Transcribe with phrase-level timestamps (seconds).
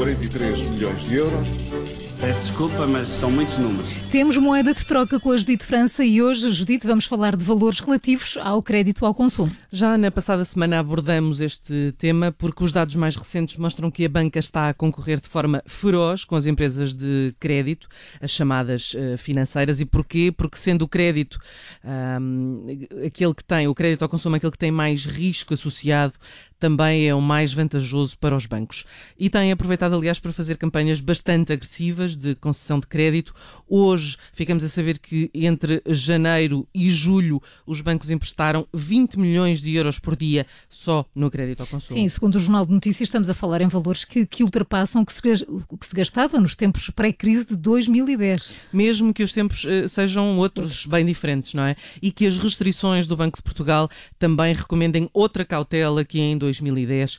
[0.00, 1.46] 43 milhões de euros.
[2.18, 3.90] Peço desculpa, mas são muitos números.
[4.10, 7.80] Temos moeda de troca com a Judite França e hoje, Judite, vamos falar de valores
[7.80, 9.54] relativos ao crédito ao consumo.
[9.70, 14.08] Já na passada semana abordamos este tema porque os dados mais recentes mostram que a
[14.08, 17.86] banca está a concorrer de forma feroz com as empresas de crédito,
[18.20, 19.80] as chamadas uh, financeiras.
[19.80, 20.32] E porquê?
[20.34, 21.38] Porque sendo o crédito
[21.84, 22.66] um,
[23.06, 26.14] aquele que tem, o crédito ao consumo aquele que tem mais risco associado,
[26.60, 28.84] também é o mais vantajoso para os bancos.
[29.18, 33.34] E tem aproveitado, aliás, para fazer campanhas bastante agressivas de concessão de crédito.
[33.68, 39.74] Hoje ficamos a saber que entre janeiro e julho os bancos emprestaram 20 milhões de
[39.74, 41.98] euros por dia só no crédito ao consumo.
[41.98, 45.06] Sim, segundo o Jornal de Notícias, estamos a falar em valores que, que ultrapassam o
[45.06, 45.20] que, se,
[45.68, 48.52] o que se gastava nos tempos pré-crise de 2010.
[48.72, 51.76] Mesmo que os tempos uh, sejam outros bem diferentes, não é?
[52.00, 53.88] E que as restrições do Banco de Portugal
[54.18, 57.18] também recomendem outra cautela que em 2010 uh,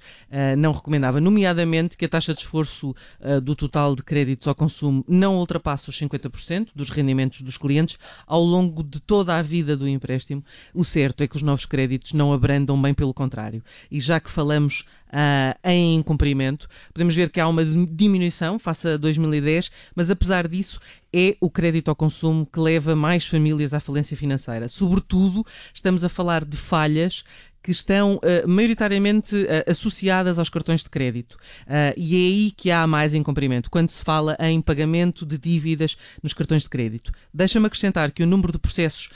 [0.58, 5.06] não recomendava, nomeadamente que a taxa de esforço uh, do total de créditos ao consumo
[5.08, 9.88] não ultrapasse os 50% dos rendimentos dos clientes ao longo de toda a vida do
[9.88, 10.44] empréstimo.
[10.74, 13.64] O certo é que os novos créditos não abrandam bem pelo contrário.
[13.90, 18.98] E já que falamos uh, em incumprimento, podemos ver que há uma diminuição face a
[18.98, 20.80] 2010, mas apesar disso,
[21.14, 24.68] é o crédito ao consumo que leva mais famílias à falência financeira.
[24.70, 27.24] Sobretudo, estamos a falar de falhas
[27.64, 31.34] que estão uh, maioritariamente uh, associadas aos cartões de crédito.
[31.68, 35.96] Uh, e é aí que há mais incumprimento, quando se fala em pagamento de dívidas
[36.24, 37.12] nos cartões de crédito.
[37.34, 39.10] Deixa-me acrescentar que o número de processos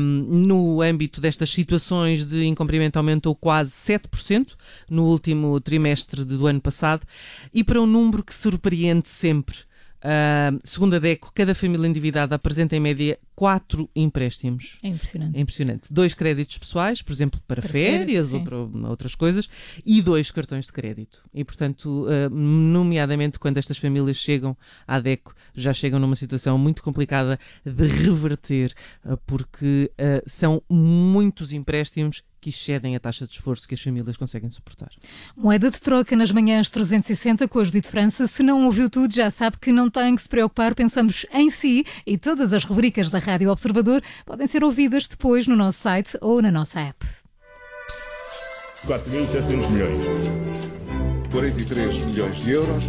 [0.00, 4.54] no âmbito destas situações de incumprimento aumentou quase 7%
[4.90, 7.06] no último trimestre do ano passado
[7.52, 9.56] e para um número que surpreende sempre.
[10.04, 14.78] Uh, segundo a DECO, cada família endividada apresenta em média quatro empréstimos.
[14.82, 15.36] É impressionante.
[15.36, 15.92] É impressionante.
[15.92, 19.48] Dois créditos pessoais, por exemplo, para, para férias, férias ou para outras coisas,
[19.84, 21.24] e dois cartões de crédito.
[21.32, 24.54] E, portanto, uh, nomeadamente quando estas famílias chegam
[24.86, 28.74] à DECO, já chegam numa situação muito complicada de reverter,
[29.06, 34.18] uh, porque uh, são muitos empréstimos que excedem a taxa de esforço que as famílias
[34.18, 34.90] conseguem suportar.
[35.34, 38.26] Moeda de troca nas manhãs 360 com a Judite França.
[38.26, 40.74] Se não ouviu tudo, já sabe que não tem que se preocupar.
[40.74, 45.56] Pensamos em si e todas as rubricas da Rádio Observador podem ser ouvidas depois no
[45.56, 47.06] nosso site ou na nossa app.
[48.86, 49.98] 4.700 milhões.
[51.30, 52.84] 43 milhões de euros.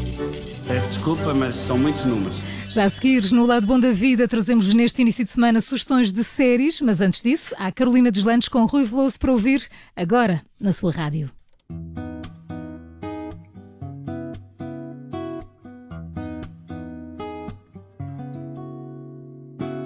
[0.68, 2.55] Peço desculpa, mas são muitos números.
[2.76, 6.26] Já a seguir, no Lado Bom da Vida, trazemos neste início de semana sugestões de
[6.26, 9.66] séries, mas antes disso, há Carolina Deslandes com Rui Veloso para ouvir
[9.96, 11.32] agora na sua rádio.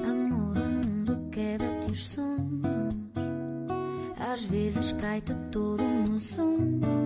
[0.03, 2.95] Amor, o mundo quebra-te os sonhos.
[4.17, 6.98] Às vezes cai-te todo nos ombros.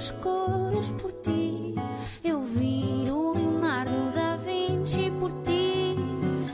[0.00, 1.74] As cores por ti.
[2.24, 5.94] Eu viro o Leonardo da Vinci por ti.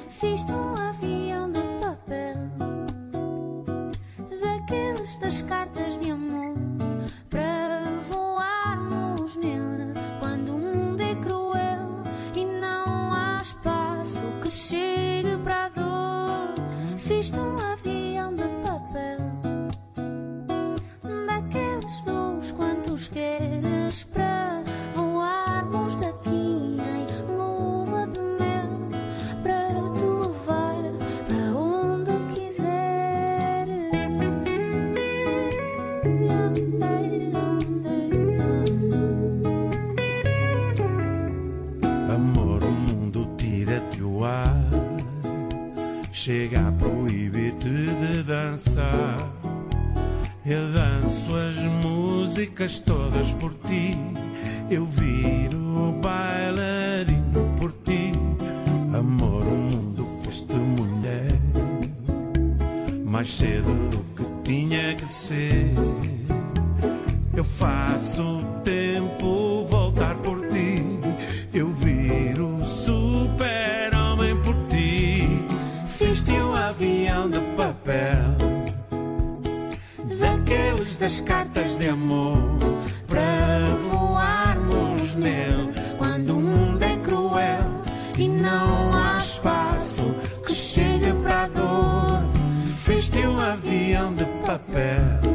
[0.09, 2.39] Fiz-te um avião de papel,
[4.41, 6.57] daqueles das cartas de amor.
[46.26, 49.16] Chega a proibir-te de dançar.
[50.44, 53.97] Eu danço as músicas todas por ti.
[54.68, 58.12] Eu viro bailarino por ti.
[58.92, 61.39] Amor, o mundo fez-te mulher.
[63.04, 65.74] Mais cedo do que tinha que ser.
[67.36, 68.96] Eu faço o tempo
[93.97, 95.26] de papel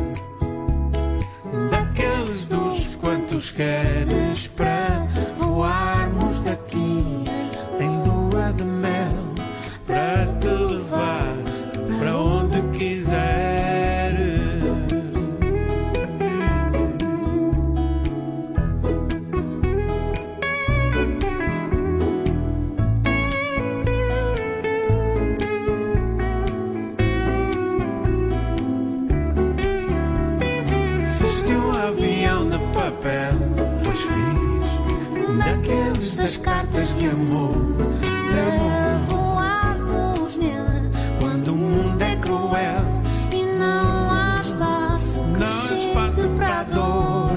[36.15, 37.55] das cartas de amor.
[38.01, 42.85] De voarmos nele Quando o mundo é cruel,
[43.31, 47.31] e não há espaço não há espaço para dor.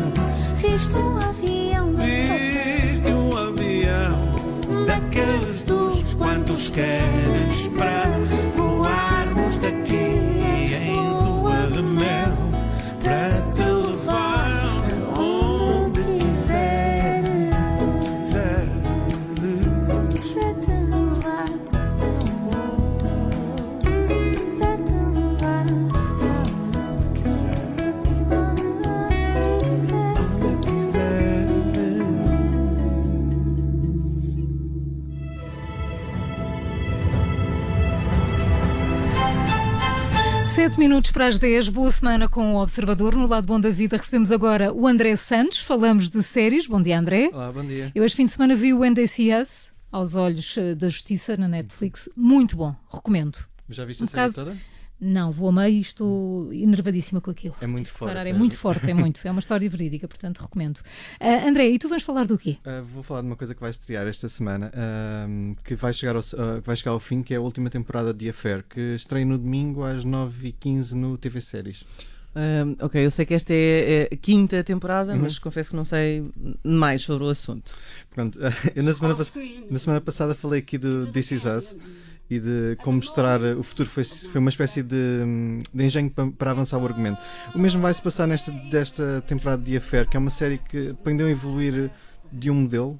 [0.56, 8.10] Fiz-te um avião Viste um avião daqueles dos quantos queres para
[8.56, 10.03] voarmos daqui
[40.74, 43.14] 7 minutos para as 10, boa semana com o Observador.
[43.14, 46.66] No lado bom da vida recebemos agora o André Santos, falamos de séries.
[46.66, 47.30] Bom dia, André.
[47.32, 47.92] Olá, bom dia.
[47.94, 52.08] Eu este fim de semana vi o NDCS aos olhos eh, da Justiça na Netflix.
[52.16, 53.38] Muito bom, recomendo.
[53.68, 54.56] Já viste um a série toda?
[55.00, 57.54] Não, vou a meio e estou enervadíssima com aquilo.
[57.60, 58.26] É muito forte, parar.
[58.26, 58.32] É é.
[58.32, 59.20] muito forte, é muito.
[59.26, 60.80] É uma história verídica, portanto recomendo.
[61.20, 62.56] Ah, André, e tu vais falar do quê?
[62.64, 64.72] Uh, vou falar de uma coisa que vai estrear esta semana,
[65.28, 67.68] um, que vai chegar, ao, uh, que vai chegar ao fim, que é a última
[67.68, 71.84] temporada de Affair, que estreia no domingo às 9h15 no TV Séries.
[72.80, 75.20] Ok, eu sei que esta é a quinta temporada, Uhum.
[75.20, 76.24] mas confesso que não sei
[76.64, 77.76] mais sobre o assunto.
[78.10, 78.38] Pronto,
[78.74, 79.38] eu na semana, pass-
[79.70, 81.76] na semana passada falei aqui do This Is Us
[82.30, 84.96] e de como mostrar o futuro foi, foi uma espécie de,
[85.72, 87.18] de engenho pa- para, avançar o argumento.
[87.54, 90.90] O mesmo vai se passar nesta desta temporada de Affair, que é uma série que
[90.90, 91.90] aprendeu a evoluir
[92.32, 92.98] de um modelo,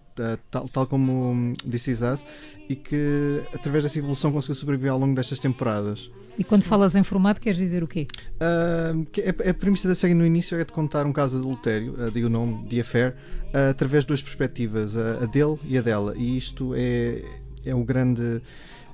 [0.50, 2.25] tal, tal como This Is Us,
[2.69, 6.09] e que através dessa evolução conseguiu sobreviver ao longo destas temporadas.
[6.38, 8.06] E quando falas em formato, queres dizer o quê?
[8.37, 9.06] Uh,
[9.47, 12.11] a, a premissa da série no início é de contar um caso de adultério, uh,
[12.11, 13.17] digo o nome, The Affair,
[13.53, 16.15] uh, através de duas perspectivas, a, a dele e a dela.
[16.17, 17.23] E isto é,
[17.65, 18.41] é o grande.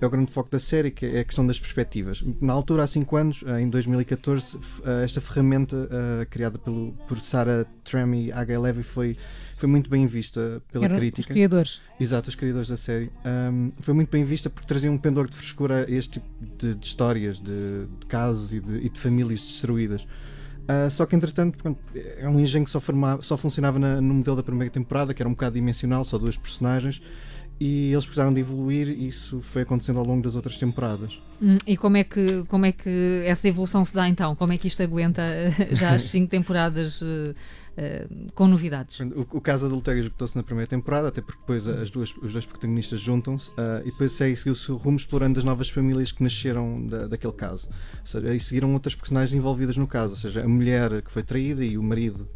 [0.01, 2.25] É o grande foco da série, que é a questão das perspectivas.
[2.41, 6.93] Na altura, há 5 anos, uh, em 2014, f- uh, esta ferramenta uh, criada pelo,
[7.07, 8.59] por Sarah Tram e H.
[8.59, 9.15] Levy foi,
[9.57, 11.35] foi muito bem vista pela Eram Os crítica.
[11.35, 11.83] criadores.
[12.01, 13.11] Exato, os criadores da série.
[13.53, 16.27] Um, foi muito bem vista porque trazia um pendor de frescura a este tipo
[16.59, 20.07] de, de histórias, de, de casos e de, e de famílias destruídas.
[20.67, 24.15] Ah, só que, entretanto, pronto, é um engenho que só, formava, só funcionava na- no
[24.15, 27.03] modelo da primeira temporada, que era um bocado dimensional, só duas personagens,
[27.61, 31.21] e eles precisaram de evoluir e isso foi acontecendo ao longo das outras temporadas.
[31.43, 34.35] Hum, E como é, que, como é que essa evolução se dá então?
[34.35, 37.35] Como é que isto aguenta eh, já as cinco temporadas eh,
[37.77, 38.99] eh, com novidades?
[39.01, 42.47] O, o caso adultério esgotou-se na primeira temporada, até porque depois as duas, os dois
[42.47, 46.87] protagonistas juntam-se ah, e depois segue- seguiu-se o rumo explorando as novas famílias que nasceram
[46.87, 47.69] da, daquele caso.
[48.01, 51.23] Ou seja, e seguiram outras personagens envolvidas no caso, ou seja, a mulher que foi
[51.23, 52.27] traída e o marido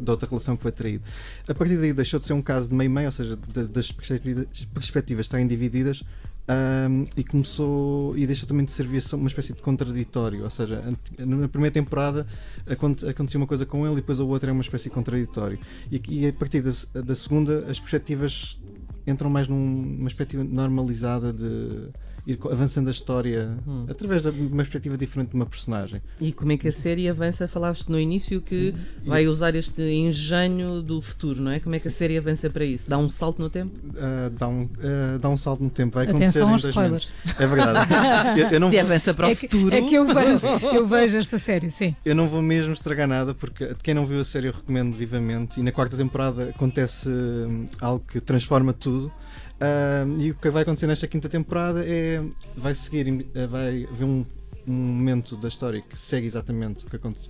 [0.00, 1.02] da outra relação que foi traído.
[1.48, 5.46] A partir daí deixou de ser um caso de meio-meio, ou seja, das perspectivas, estarem
[5.46, 6.02] divididas.
[6.48, 10.80] ahm, e começou e deixou também de servir uma espécie de contraditório, ou seja,
[11.18, 12.24] na primeira temporada
[12.70, 15.58] aconte- acontecia uma coisa com ele e depois a outra é uma espécie de contraditório.
[15.90, 18.56] E, e a partir da, da segunda, as perspectivas
[19.04, 21.88] entram mais numa perspectiva normalizada de
[22.26, 23.86] ir avançando a história Hum.
[23.88, 26.02] através de uma perspectiva diferente de uma personagem.
[26.20, 27.46] E como é que a série avança?
[27.46, 31.60] Falaste no início que E- vai usar este engenho do futuro, não é?
[31.60, 32.90] Como é que a série avança para isso?
[32.90, 33.72] Dá um salto no tempo?
[33.96, 35.94] Ah, dá, um, ah, dá um salto no tempo.
[35.94, 37.08] Vai acontecer Atenção em aos dois spoilers.
[37.38, 37.90] É verdade.
[38.40, 39.74] eu, eu não Se avança para o é, que, futuro.
[39.76, 41.94] é que eu vejo, eu vejo esta série, sim.
[42.04, 45.60] eu não vou mesmo estragar nada, porque quem não viu a série eu recomendo vivamente.
[45.60, 49.12] E na quarta temporada acontece hum, algo que transforma tudo.
[49.60, 52.22] Ah, e o que vai acontecer nesta quinta temporada é.
[52.56, 54.24] Vai seguir, eh, vai haver um,
[54.66, 57.28] um momento da história que segue exatamente que acontece,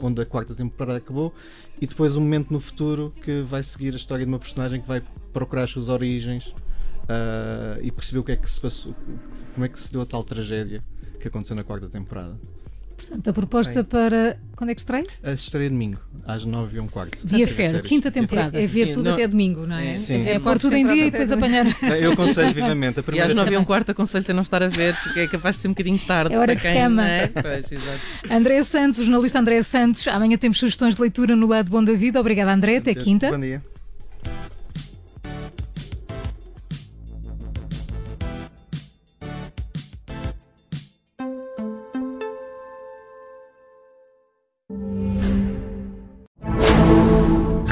[0.00, 1.34] onde a quarta temporada acabou,
[1.80, 4.88] e depois um momento no futuro que vai seguir a história de uma personagem que
[4.88, 5.02] vai
[5.32, 6.54] procurar as suas origens
[7.08, 8.94] ah, e perceber o que é que se passou,
[9.54, 10.82] como é que se deu a tal tragédia
[11.20, 12.38] que aconteceu na quarta temporada.
[12.96, 14.38] Portanto, a proposta para.
[14.56, 15.06] Quando é que estreia?
[15.22, 17.18] A estreia domingo, às 9 e um quarto.
[17.26, 17.82] Dia séries.
[17.82, 18.58] quinta temporada.
[18.58, 19.94] É, é ver Sim, tudo não- até domingo, não é?
[19.94, 20.26] Sim.
[20.26, 21.64] É a pôr tudo em dia e depois apanhar.
[21.64, 22.98] Bem, Eu aconselho vivamente.
[22.98, 25.20] A E primeira às 9 e um quarto aconselho-te a não estar a ver, porque
[25.20, 26.34] é capaz de ser um bocadinho tarde.
[26.34, 27.06] É hora para de quem, cama.
[27.06, 27.26] é?
[27.28, 27.66] Pois.
[28.30, 30.08] André Santos, jornalista André Santos.
[30.08, 32.18] Amanhã temos sugestões de leitura no lado bom da vida.
[32.18, 32.78] Obrigada, André.
[32.78, 33.30] Até quinta.
[33.30, 33.62] Bom dia.